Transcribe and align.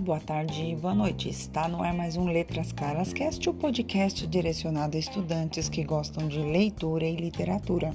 boa 0.00 0.20
tarde, 0.20 0.74
boa 0.80 0.94
noite. 0.94 1.28
Está 1.28 1.68
no 1.68 1.82
ar 1.82 1.92
mais 1.92 2.16
um 2.16 2.24
Letras 2.24 2.72
Claras 2.72 3.12
Cast, 3.12 3.48
o 3.48 3.52
podcast 3.52 4.26
direcionado 4.26 4.96
a 4.96 5.00
estudantes 5.00 5.68
que 5.68 5.84
gostam 5.84 6.28
de 6.28 6.38
leitura 6.38 7.04
e 7.04 7.14
literatura. 7.14 7.94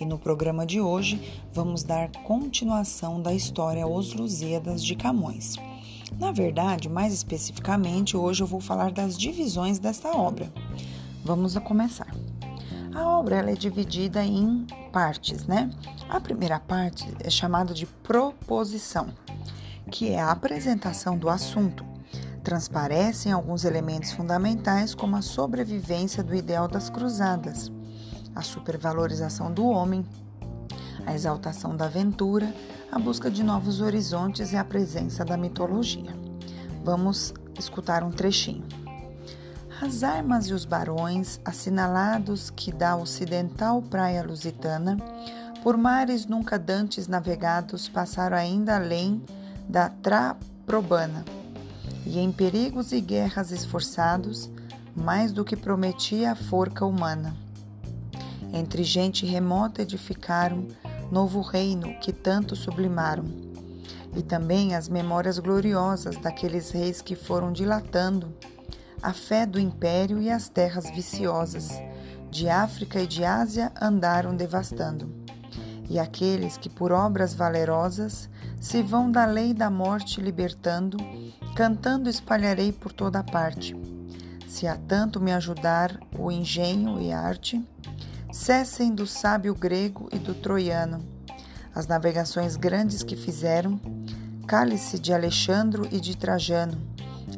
E 0.00 0.06
no 0.06 0.18
programa 0.18 0.64
de 0.64 0.80
hoje 0.80 1.20
vamos 1.52 1.82
dar 1.82 2.10
continuação 2.22 3.20
da 3.20 3.34
história 3.34 3.86
Os 3.86 4.14
Lusíadas 4.14 4.82
de 4.82 4.96
Camões. 4.96 5.56
Na 6.18 6.32
verdade, 6.32 6.88
mais 6.88 7.12
especificamente, 7.12 8.16
hoje 8.16 8.42
eu 8.42 8.46
vou 8.46 8.60
falar 8.60 8.90
das 8.90 9.16
divisões 9.18 9.78
desta 9.78 10.16
obra. 10.16 10.50
Vamos 11.22 11.56
a 11.56 11.60
começar. 11.60 12.14
A 12.94 13.06
obra 13.06 13.50
é 13.50 13.54
dividida 13.54 14.24
em 14.24 14.66
partes, 14.90 15.46
né? 15.46 15.68
A 16.08 16.20
primeira 16.20 16.58
parte 16.58 17.06
é 17.20 17.28
chamada 17.28 17.74
de 17.74 17.84
proposição 17.86 19.08
que 19.88 20.10
é 20.10 20.20
a 20.20 20.30
apresentação 20.30 21.16
do 21.16 21.28
assunto, 21.28 21.84
transparecem 22.44 23.32
alguns 23.32 23.64
elementos 23.64 24.12
fundamentais 24.12 24.94
como 24.94 25.16
a 25.16 25.22
sobrevivência 25.22 26.22
do 26.22 26.34
ideal 26.34 26.68
das 26.68 26.88
cruzadas, 26.88 27.70
a 28.34 28.42
supervalorização 28.42 29.52
do 29.52 29.66
homem, 29.66 30.06
a 31.04 31.14
exaltação 31.14 31.76
da 31.76 31.86
aventura, 31.86 32.54
a 32.92 32.98
busca 32.98 33.30
de 33.30 33.42
novos 33.42 33.80
horizontes 33.80 34.52
e 34.52 34.56
a 34.56 34.64
presença 34.64 35.24
da 35.24 35.36
mitologia. 35.36 36.14
Vamos 36.84 37.34
escutar 37.58 38.02
um 38.02 38.10
trechinho. 38.10 38.64
As 39.80 40.02
armas 40.02 40.46
e 40.46 40.52
os 40.52 40.64
barões, 40.64 41.40
assinalados 41.44 42.50
que 42.50 42.72
da 42.72 42.96
ocidental 42.96 43.80
praia 43.80 44.24
lusitana, 44.24 44.96
por 45.62 45.76
mares 45.76 46.26
nunca 46.26 46.58
dantes 46.58 47.06
navegados, 47.06 47.88
passaram 47.88 48.36
ainda 48.36 48.76
além 48.76 49.22
da 49.68 49.88
Traprobana, 49.88 51.24
e 52.06 52.18
em 52.18 52.32
perigos 52.32 52.92
e 52.92 53.00
guerras 53.00 53.50
esforçados, 53.50 54.50
mais 54.96 55.30
do 55.30 55.44
que 55.44 55.56
prometia 55.56 56.32
a 56.32 56.34
forca 56.34 56.86
humana. 56.86 57.36
Entre 58.52 58.82
gente 58.82 59.26
remota 59.26 59.82
edificaram 59.82 60.66
novo 61.12 61.40
reino 61.40 61.98
que 62.00 62.12
tanto 62.12 62.56
sublimaram, 62.56 63.24
e 64.16 64.22
também 64.22 64.74
as 64.74 64.88
memórias 64.88 65.38
gloriosas 65.38 66.16
daqueles 66.16 66.70
reis 66.70 67.02
que 67.02 67.14
foram 67.14 67.52
dilatando 67.52 68.34
a 69.02 69.12
fé 69.12 69.46
do 69.46 69.60
império 69.60 70.20
e 70.20 70.30
as 70.30 70.48
terras 70.48 70.90
viciosas 70.90 71.70
de 72.30 72.48
África 72.48 73.00
e 73.00 73.06
de 73.06 73.24
Ásia 73.24 73.70
andaram 73.80 74.34
devastando, 74.34 75.14
e 75.88 75.98
aqueles 75.98 76.56
que 76.56 76.68
por 76.68 76.90
obras 76.90 77.32
valerosas 77.34 78.28
se 78.60 78.82
vão 78.82 79.10
da 79.10 79.24
lei 79.24 79.54
da 79.54 79.70
morte 79.70 80.20
libertando, 80.20 80.96
cantando 81.54 82.08
espalharei 82.08 82.72
por 82.72 82.92
toda 82.92 83.22
parte. 83.22 83.76
Se 84.48 84.66
há 84.66 84.76
tanto 84.76 85.20
me 85.20 85.32
ajudar 85.32 85.98
o 86.18 86.30
engenho 86.32 87.00
e 87.00 87.12
arte, 87.12 87.64
cessem 88.32 88.94
do 88.94 89.06
sábio 89.06 89.54
grego 89.54 90.08
e 90.12 90.18
do 90.18 90.34
troiano, 90.34 91.04
as 91.74 91.86
navegações 91.86 92.56
grandes 92.56 93.02
que 93.02 93.16
fizeram, 93.16 93.80
cálice 94.46 94.98
de 94.98 95.12
Alexandro 95.12 95.86
e 95.92 96.00
de 96.00 96.16
Trajano, 96.16 96.78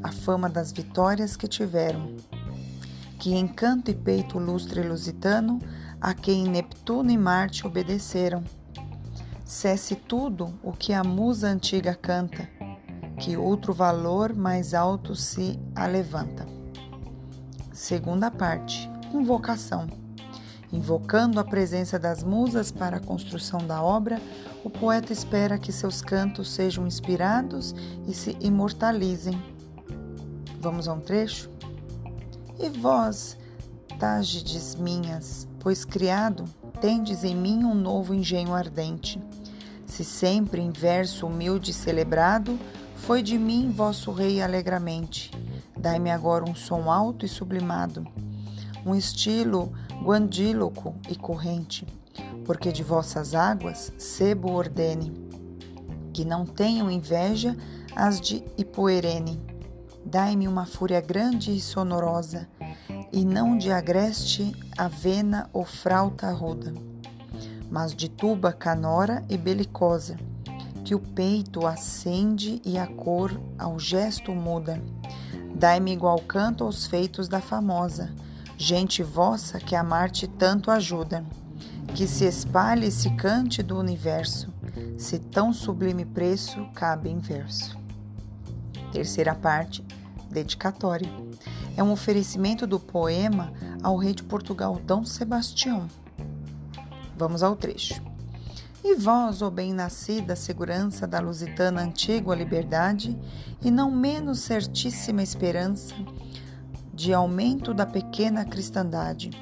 a 0.02 0.10
fama 0.10 0.48
das 0.48 0.72
vitórias 0.72 1.36
que 1.36 1.46
tiveram. 1.46 2.16
Que 3.18 3.34
encanto 3.34 3.90
e 3.90 3.94
peito 3.94 4.38
lustre 4.38 4.82
lusitano, 4.82 5.60
a 6.00 6.14
quem 6.14 6.48
Neptuno 6.48 7.10
e 7.10 7.18
Marte 7.18 7.66
obedeceram 7.66 8.42
cesse 9.50 9.96
tudo 9.96 10.54
o 10.62 10.72
que 10.72 10.92
a 10.92 11.02
musa 11.02 11.48
antiga 11.48 11.92
canta, 11.92 12.48
que 13.18 13.36
outro 13.36 13.74
valor 13.74 14.33
mais 14.33 14.74
alto 14.74 15.16
se 15.16 15.58
alevanta. 15.74 16.46
Segunda 17.72 18.30
parte: 18.30 18.89
Invocação. 19.12 19.89
Invocando 20.72 21.40
a 21.40 21.44
presença 21.44 21.98
das 21.98 22.22
musas 22.22 22.70
para 22.70 22.98
a 22.98 23.00
construção 23.00 23.66
da 23.66 23.83
obra, 23.83 24.22
o 24.62 24.70
poeta 24.70 25.12
espera 25.12 25.58
que 25.58 25.72
seus 25.72 26.00
cantos 26.00 26.48
sejam 26.48 26.86
inspirados 26.86 27.74
e 28.06 28.14
se 28.14 28.36
imortalizem. 28.40 29.36
Vamos 30.60 30.86
a 30.86 30.92
um 30.92 31.00
trecho? 31.00 31.50
E 32.56 32.68
vós, 32.68 33.36
Tágides 33.98 34.77
minhas, 34.77 35.48
pois 35.58 35.84
criado, 35.84 36.44
tendes 36.80 37.24
em 37.24 37.34
mim 37.34 37.64
um 37.64 37.74
novo 37.74 38.14
engenho 38.14 38.55
ardente 38.55 39.20
se 40.00 40.05
sempre 40.05 40.62
em 40.62 40.70
verso 40.70 41.27
humilde 41.27 41.74
celebrado, 41.74 42.58
foi 42.96 43.22
de 43.22 43.36
mim 43.36 43.70
vosso 43.70 44.11
rei 44.12 44.40
alegramente. 44.40 45.30
Dai-me 45.77 46.11
agora 46.11 46.48
um 46.48 46.55
som 46.55 46.90
alto 46.90 47.27
e 47.27 47.28
sublimado, 47.28 48.06
um 48.86 48.94
estilo 48.94 49.70
guandíloco 50.02 50.94
e 51.06 51.14
corrente, 51.14 51.86
porque 52.46 52.72
de 52.72 52.83
vossas 52.83 53.34
águas 53.34 53.92
sebo 53.98 54.52
ordene, 54.52 55.12
que 56.14 56.24
não 56.24 56.46
tenham 56.46 56.90
inveja 56.90 57.55
as 57.94 58.22
de 58.22 58.42
Ipoerene. 58.56 59.39
Dai-me 60.02 60.48
uma 60.48 60.64
fúria 60.64 61.02
grande 61.02 61.55
e 61.55 61.60
sonorosa, 61.60 62.48
e 63.12 63.22
não 63.22 63.58
de 63.58 63.70
agreste, 63.70 64.56
avena 64.78 65.50
ou 65.52 65.66
frauta 65.66 66.33
ruda 66.33 66.72
mas 67.70 67.95
de 67.95 68.08
tuba 68.08 68.53
canora 68.53 69.25
e 69.29 69.39
belicosa, 69.39 70.17
que 70.85 70.95
o 70.95 70.98
peito 70.98 71.67
acende 71.67 72.61
e 72.64 72.77
a 72.77 72.86
cor 72.86 73.41
ao 73.58 73.79
gesto 73.79 74.33
muda. 74.33 74.83
Dai-me 75.55 75.92
igual 75.92 76.19
canto 76.19 76.64
aos 76.64 76.86
feitos 76.86 77.29
da 77.29 77.41
famosa, 77.41 78.13
gente 78.57 79.03
vossa 79.03 79.58
que 79.58 79.77
a 79.77 79.85
Marte 79.85 80.27
tanto 80.27 80.70
ajuda. 80.70 81.25
Que 81.95 82.07
se 82.07 82.25
espalhe 82.25 82.86
esse 82.86 83.11
cante 83.11 83.63
do 83.63 83.77
universo, 83.77 84.52
se 84.97 85.19
tão 85.19 85.52
sublime 85.52 86.05
preço 86.05 86.64
cabe 86.73 87.11
em 87.11 87.19
verso. 87.19 87.77
Terceira 88.92 89.35
parte, 89.35 89.85
dedicatória. 90.31 91.11
É 91.77 91.83
um 91.83 91.91
oferecimento 91.91 92.67
do 92.67 92.79
poema 92.79 93.52
ao 93.83 93.97
rei 93.97 94.14
de 94.14 94.23
Portugal 94.23 94.81
Dom 94.85 95.05
Sebastião 95.05 95.89
Vamos 97.20 97.42
ao 97.42 97.55
trecho. 97.55 98.01
E 98.83 98.95
vós, 98.95 99.42
ó 99.42 99.51
bem-nascida 99.51 100.35
segurança 100.35 101.07
da 101.07 101.20
lusitana 101.20 101.83
antiga 101.83 102.35
liberdade, 102.35 103.14
e 103.63 103.70
não 103.70 103.91
menos 103.91 104.41
certíssima 104.41 105.23
esperança 105.23 105.95
de 106.95 107.13
aumento 107.13 107.75
da 107.75 107.85
pequena 107.85 108.42
cristandade, 108.47 109.33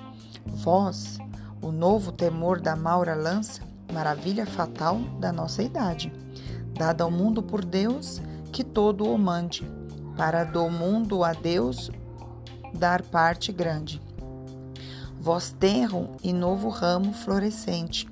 vós, 0.45 1.19
o 1.63 1.71
novo 1.71 2.11
temor 2.11 2.61
da 2.61 2.75
maura 2.75 3.15
lança, 3.15 3.63
maravilha 3.93 4.45
fatal 4.45 4.99
da 5.21 5.31
nossa 5.31 5.63
idade, 5.63 6.13
dada 6.77 7.05
ao 7.05 7.13
mundo 7.13 7.45
por 7.45 7.65
Deus, 7.65 8.21
que 8.51 8.65
todo 8.65 9.05
o 9.05 9.17
mande, 9.17 9.65
para 10.17 10.43
do 10.43 10.69
mundo 10.69 11.23
a 11.23 11.33
Deus 11.33 11.93
dar 12.75 13.03
parte 13.03 13.53
grande 13.53 14.08
vós 15.29 15.51
terram 15.51 16.17
e 16.25 16.33
novo 16.33 16.71
ramo 16.71 17.13
florescente, 17.13 18.09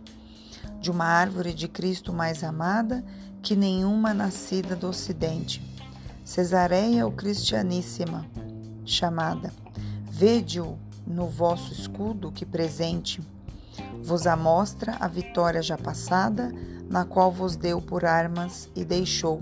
de 0.78 0.90
uma 0.90 1.06
árvore 1.06 1.54
de 1.54 1.66
Cristo 1.66 2.12
mais 2.12 2.44
amada 2.44 3.02
que 3.40 3.56
nenhuma 3.56 4.12
nascida 4.12 4.76
do 4.76 4.88
Ocidente. 4.88 5.62
Cesareia 6.22 7.06
o 7.06 7.10
Cristianíssima, 7.10 8.26
chamada, 8.84 9.50
vede-o 10.04 10.76
no 11.06 11.26
vosso 11.26 11.72
escudo 11.72 12.30
que 12.30 12.44
presente 12.44 13.22
vos 14.02 14.26
amostra 14.26 14.98
a 15.00 15.08
vitória 15.08 15.62
já 15.62 15.78
passada, 15.78 16.52
na 16.86 17.06
qual 17.06 17.32
vos 17.32 17.56
deu 17.56 17.80
por 17.80 18.04
armas 18.04 18.68
e 18.76 18.84
deixou 18.84 19.40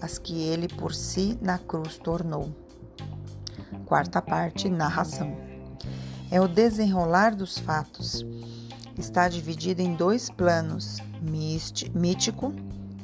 as 0.00 0.18
que 0.18 0.42
ele 0.42 0.66
por 0.66 0.92
si 0.92 1.38
na 1.40 1.56
cruz 1.56 1.98
tornou. 1.98 2.50
Quarta 3.86 4.20
parte, 4.20 4.68
narração 4.68 5.51
é 6.32 6.40
o 6.40 6.48
desenrolar 6.48 7.36
dos 7.36 7.58
fatos. 7.58 8.24
Está 8.96 9.28
dividido 9.28 9.82
em 9.82 9.94
dois 9.94 10.30
planos: 10.30 10.96
mítico, 11.94 12.54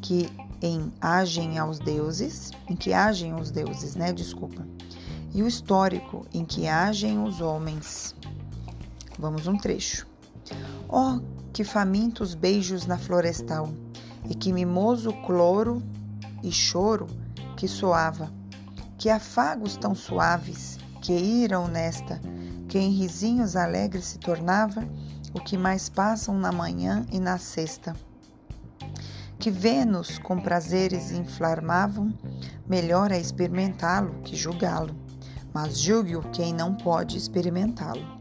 que 0.00 0.30
em 0.62 0.90
agem 0.98 1.58
aos 1.58 1.78
deuses, 1.78 2.50
em 2.66 2.75
que 2.75 2.94
agem 2.94 3.34
os 3.34 3.50
deuses, 3.50 3.94
né? 3.94 4.14
Desculpa. 4.14 4.66
E 5.34 5.42
o 5.42 5.46
histórico, 5.46 6.26
em 6.32 6.42
que 6.42 6.66
agem 6.66 7.22
os 7.22 7.42
homens. 7.42 8.16
Vamos 9.19 9.46
um 9.46 9.58
trecho. 9.58 10.06
Oh, 10.88 11.20
que 11.52 11.64
famintos 11.64 12.34
beijos 12.34 12.86
na 12.86 12.96
florestal, 12.96 13.69
e 14.26 14.34
que 14.34 14.54
mimoso 14.54 15.12
cloro 15.26 15.82
e 16.42 16.50
choro 16.50 17.06
que 17.58 17.69
soava, 17.69 18.32
que 18.96 19.10
afagos 19.10 19.76
tão 19.76 19.94
suaves 19.94 20.78
que 21.02 21.12
iram 21.12 21.69
nesta 21.69 22.19
que 22.69 22.79
em 22.79 22.91
risinhos 22.91 23.56
alegres 23.56 24.05
se 24.05 24.19
tornava 24.19 24.87
o 25.32 25.41
que 25.41 25.56
mais 25.56 25.88
passam 25.88 26.38
na 26.38 26.53
manhã 26.53 27.06
e 27.11 27.19
na 27.19 27.38
sexta. 27.38 27.97
que 29.38 29.50
Vênus 29.50 30.19
com 30.19 30.41
prazeres 30.41 31.12
inflamavam, 31.12 32.12
melhor 32.69 33.12
é 33.12 33.19
experimentá-lo 33.19 34.20
que 34.23 34.35
julgá-lo, 34.37 34.94
mas 35.55 35.79
julgue-o 35.79 36.23
quem 36.31 36.53
não 36.53 36.75
pode 36.75 37.17
experimentá-lo. 37.17 38.19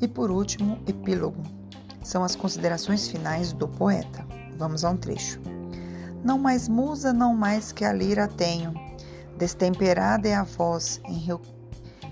E 0.00 0.06
por 0.06 0.30
último, 0.30 0.78
epílogo. 0.86 1.42
São 2.02 2.22
as 2.22 2.36
considerações 2.36 3.08
finais 3.08 3.52
do 3.52 3.66
poeta. 3.66 4.24
Vamos 4.56 4.84
a 4.84 4.90
um 4.90 4.96
trecho. 4.96 5.40
Não 6.22 6.38
mais 6.38 6.68
musa, 6.68 7.12
não 7.12 7.34
mais 7.34 7.72
que 7.72 7.84
a 7.84 7.92
lira 7.92 8.28
tenho. 8.28 8.74
Destemperada 9.36 10.28
é 10.28 10.34
a 10.34 10.44
voz, 10.44 11.00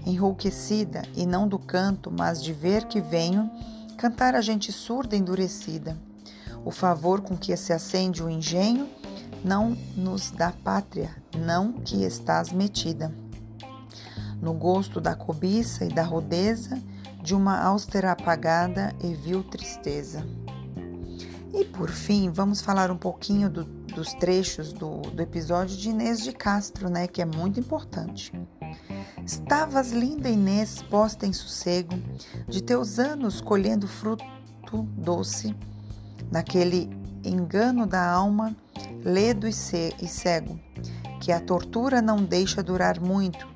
enrouquecida, 0.07 1.03
e 1.15 1.27
não 1.27 1.47
do 1.47 1.59
canto, 1.59 2.11
mas 2.11 2.43
de 2.43 2.53
ver 2.53 2.85
que 2.85 3.01
venho 3.01 3.51
cantar 3.97 4.35
a 4.35 4.41
gente 4.41 4.73
surda 4.73 5.17
endurecida. 5.17 5.97
O 6.65 6.71
favor 6.71 7.21
com 7.21 7.37
que 7.37 7.57
se 7.57 7.73
acende 7.73 8.23
o 8.23 8.31
engenho 8.31 8.89
não 9.45 9.77
nos 9.97 10.31
dá 10.31 10.53
pátria, 10.53 11.11
não 11.37 11.73
que 11.73 12.05
estás 12.05 12.53
metida. 12.53 13.13
No 14.41 14.53
gosto 14.53 15.01
da 15.01 15.15
cobiça 15.15 15.85
e 15.85 15.89
da 15.89 16.03
rudeza, 16.03 16.81
de 17.23 17.35
uma 17.35 17.63
austera 17.63 18.13
apagada 18.13 18.95
e 19.03 19.15
vil 19.15 19.45
tristeza. 19.45 20.27
E 21.55 21.65
por 21.65 21.91
fim, 21.91 22.31
vamos 22.31 22.61
falar 22.61 22.91
um 22.91 22.97
pouquinho 22.97 23.49
do, 23.49 23.65
dos 23.65 24.13
trechos 24.15 24.73
do, 24.73 25.03
do 25.03 25.23
episódio 25.23 25.77
de 25.77 25.91
Inês 25.91 26.23
de 26.23 26.33
Castro, 26.33 26.89
né, 26.89 27.07
que 27.07 27.21
é 27.21 27.25
muito 27.25 27.61
importante. 27.61 28.33
Estavas 29.25 29.93
linda, 29.93 30.29
Inês, 30.29 30.83
posta 30.83 31.27
em 31.27 31.33
sossego, 31.33 31.95
de 32.49 32.63
teus 32.63 32.99
anos 32.99 33.41
colhendo 33.41 33.87
fruto 33.87 34.25
doce 34.97 35.55
naquele 36.31 36.91
engano 37.25 37.87
da 37.87 38.11
alma, 38.11 38.57
ledo 39.05 39.47
e 39.47 39.53
cego, 39.53 40.59
que 41.21 41.31
a 41.31 41.41
tortura 41.41 42.03
não 42.03 42.25
deixa 42.25 42.63
durar 42.63 43.01
muito, 43.01 43.47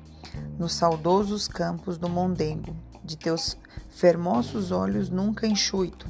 nos 0.57 0.73
saudosos 0.73 1.47
campos 1.47 1.97
do 1.97 2.07
Mondengo, 2.07 2.75
de 3.03 3.17
teus 3.17 3.57
fermosos 3.89 4.71
olhos 4.71 5.09
nunca 5.09 5.47
enxuito. 5.47 6.07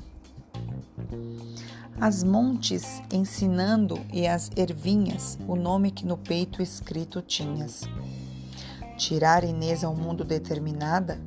As 2.00 2.24
montes 2.24 3.02
ensinando 3.12 4.00
e 4.14 4.28
as 4.28 4.52
ervinhas, 4.56 5.38
o 5.48 5.56
nome 5.56 5.90
que 5.90 6.06
no 6.06 6.18
peito 6.18 6.62
escrito 6.62 7.22
tinhas. 7.22 7.82
Tirar 8.98 9.44
Inês 9.44 9.84
ao 9.84 9.96
mundo 9.96 10.24
determinada, 10.26 11.22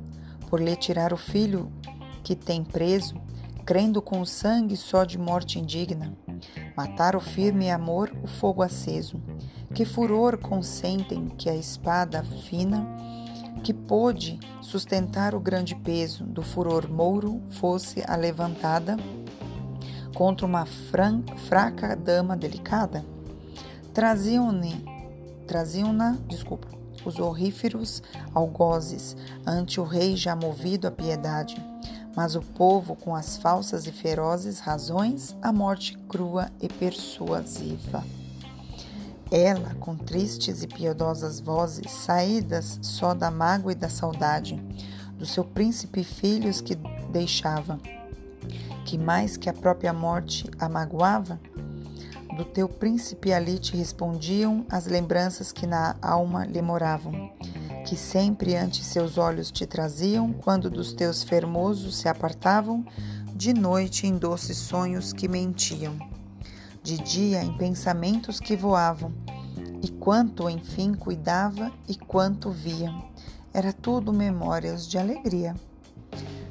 por 0.49 0.59
lhe 0.59 0.75
tirar 0.75 1.13
o 1.13 1.17
filho 1.17 1.71
que 2.21 2.35
tem 2.35 2.63
preso, 2.63 3.15
crendo 3.65 4.01
com 4.01 4.19
o 4.19 4.25
sangue 4.25 4.75
só 4.75 5.05
de 5.05 5.17
morte 5.17 5.57
indigna. 5.57 6.13
Matar 6.75 7.15
o 7.15 7.21
firme 7.21 7.71
amor, 7.71 8.11
o 8.21 8.27
fogo 8.27 8.61
aceso. 8.61 9.21
Que 9.73 9.85
furor 9.85 10.37
consentem 10.37 11.29
que 11.37 11.49
a 11.49 11.55
espada 11.55 12.23
fina, 12.23 12.85
que 13.63 13.73
pôde 13.73 14.37
sustentar 14.61 15.33
o 15.33 15.39
grande 15.39 15.73
peso 15.73 16.25
do 16.25 16.43
furor 16.43 16.89
mouro, 16.89 17.41
fosse 17.51 18.03
a 18.05 18.17
levantada 18.17 18.97
contra 20.13 20.45
uma 20.45 20.65
fran, 20.65 21.23
fraca 21.47 21.95
dama 21.95 22.35
delicada? 22.35 23.05
Traziam-na, 23.93 24.67
traziam 25.47 25.95
desculpa, 26.27 26.80
os 27.05 27.19
horríferos 27.19 28.01
algozes 28.33 29.15
ante 29.45 29.79
o 29.79 29.83
rei 29.83 30.15
já 30.15 30.35
movido 30.35 30.87
à 30.87 30.91
piedade 30.91 31.61
mas 32.15 32.35
o 32.35 32.41
povo, 32.41 32.95
com 32.95 33.15
as 33.15 33.37
falsas 33.37 33.87
e 33.87 33.91
ferozes 33.91 34.59
razões, 34.59 35.35
a 35.41 35.51
morte 35.51 35.97
crua 36.09 36.49
e 36.61 36.67
persuasiva. 36.67 38.03
Ela, 39.31 39.73
com 39.79 39.95
tristes 39.95 40.61
e 40.61 40.67
piedosas 40.67 41.39
vozes, 41.39 41.89
saídas 41.89 42.79
só 42.81 43.13
da 43.13 43.31
mágoa 43.31 43.71
e 43.71 43.75
da 43.75 43.87
saudade, 43.87 44.61
do 45.17 45.25
seu 45.25 45.43
príncipe 45.43 46.01
e 46.01 46.03
filhos 46.03 46.59
que 46.59 46.75
deixava, 47.11 47.79
que 48.83 48.97
mais 48.97 49.37
que 49.37 49.49
a 49.49 49.53
própria 49.53 49.93
morte 49.93 50.49
a 50.59 50.67
magoava, 50.67 51.39
do 52.35 52.45
teu 52.45 52.67
príncipe 52.69 53.33
ali 53.33 53.59
te 53.59 53.75
respondiam 53.75 54.65
as 54.69 54.85
lembranças 54.85 55.51
que 55.51 55.67
na 55.67 55.95
alma 56.01 56.45
lhe 56.45 56.61
moravam 56.61 57.31
que 57.83 57.95
sempre 57.95 58.55
ante 58.55 58.83
seus 58.83 59.17
olhos 59.17 59.51
te 59.51 59.65
traziam, 59.65 60.31
quando 60.31 60.69
dos 60.69 60.93
teus 60.93 61.23
fermosos 61.23 61.97
se 61.97 62.07
apartavam, 62.07 62.85
de 63.35 63.53
noite 63.53 64.07
em 64.07 64.17
doces 64.17 64.57
sonhos 64.57 65.11
que 65.11 65.27
mentiam, 65.27 65.97
de 66.83 66.97
dia 66.97 67.43
em 67.43 67.57
pensamentos 67.57 68.39
que 68.39 68.55
voavam, 68.55 69.11
e 69.81 69.89
quanto 69.89 70.49
enfim 70.49 70.93
cuidava 70.93 71.71
e 71.87 71.95
quanto 71.95 72.51
via, 72.51 72.93
era 73.53 73.73
tudo 73.73 74.13
memórias 74.13 74.87
de 74.87 74.97
alegria. 74.97 75.55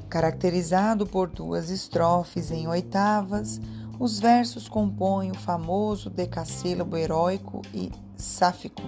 Caracterizado 0.09 1.07
por 1.07 1.29
duas 1.29 1.69
estrofes 1.69 2.51
em 2.51 2.67
oitavas, 2.67 3.61
os 4.01 4.19
versos 4.19 4.67
compõem 4.67 5.29
o 5.29 5.35
famoso 5.35 6.09
decassílabo 6.09 6.97
heróico 6.97 7.61
e 7.71 7.91
sáfico 8.17 8.81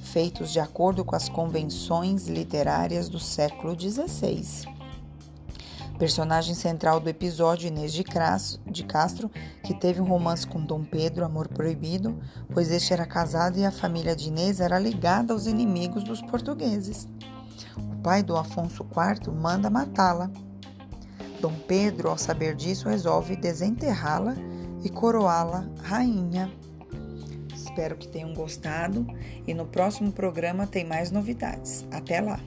feitos 0.00 0.50
de 0.50 0.58
acordo 0.58 1.04
com 1.04 1.14
as 1.14 1.28
convenções 1.28 2.26
literárias 2.26 3.10
do 3.10 3.18
século 3.18 3.78
XVI. 3.78 4.66
Personagem 5.98 6.54
central 6.54 6.98
do 6.98 7.10
episódio 7.10 7.68
Inês 7.68 7.92
de, 7.92 8.02
Castro, 8.84 9.30
que 9.62 9.74
teve 9.74 10.00
um 10.00 10.06
romance 10.06 10.46
com 10.46 10.64
Dom 10.64 10.82
Pedro, 10.82 11.22
Amor 11.22 11.48
Proibido, 11.48 12.18
pois 12.54 12.70
este 12.70 12.94
era 12.94 13.04
casado 13.04 13.58
e 13.58 13.66
a 13.66 13.70
família 13.70 14.16
de 14.16 14.28
Inês 14.28 14.60
era 14.60 14.78
ligada 14.78 15.34
aos 15.34 15.46
inimigos 15.46 16.02
dos 16.02 16.22
portugueses. 16.22 17.06
O 17.76 17.96
pai 18.02 18.22
do 18.22 18.34
Afonso 18.34 18.82
IV 18.82 19.30
manda 19.34 19.68
matá-la. 19.68 20.30
Dom 21.40 21.54
Pedro, 21.66 22.08
ao 22.08 22.18
saber 22.18 22.54
disso, 22.54 22.88
resolve 22.88 23.36
desenterrá-la 23.36 24.34
e 24.82 24.88
coroá-la 24.88 25.68
rainha. 25.82 26.50
Espero 27.54 27.96
que 27.96 28.08
tenham 28.08 28.32
gostado 28.32 29.06
e 29.46 29.52
no 29.52 29.66
próximo 29.66 30.12
programa 30.12 30.66
tem 30.66 30.84
mais 30.84 31.10
novidades. 31.10 31.84
Até 31.90 32.20
lá! 32.20 32.40